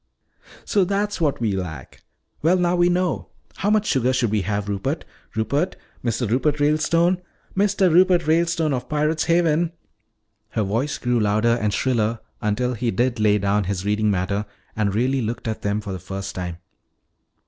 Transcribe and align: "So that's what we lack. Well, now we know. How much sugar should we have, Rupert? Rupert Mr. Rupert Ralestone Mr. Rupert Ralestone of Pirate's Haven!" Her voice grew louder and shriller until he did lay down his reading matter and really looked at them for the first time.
"So 0.65 0.83
that's 0.83 1.21
what 1.21 1.39
we 1.39 1.51
lack. 1.53 2.01
Well, 2.41 2.57
now 2.57 2.75
we 2.75 2.89
know. 2.89 3.29
How 3.57 3.69
much 3.69 3.85
sugar 3.85 4.13
should 4.13 4.31
we 4.31 4.41
have, 4.41 4.67
Rupert? 4.67 5.05
Rupert 5.35 5.75
Mr. 6.03 6.27
Rupert 6.27 6.59
Ralestone 6.59 7.21
Mr. 7.55 7.87
Rupert 7.93 8.25
Ralestone 8.25 8.73
of 8.73 8.89
Pirate's 8.89 9.25
Haven!" 9.25 9.73
Her 10.49 10.63
voice 10.63 10.97
grew 10.97 11.19
louder 11.19 11.53
and 11.61 11.71
shriller 11.71 12.19
until 12.41 12.73
he 12.73 12.89
did 12.89 13.19
lay 13.19 13.37
down 13.37 13.65
his 13.65 13.85
reading 13.85 14.09
matter 14.09 14.47
and 14.75 14.95
really 14.95 15.21
looked 15.21 15.47
at 15.47 15.61
them 15.61 15.79
for 15.79 15.93
the 15.93 15.99
first 15.99 16.33
time. 16.33 16.57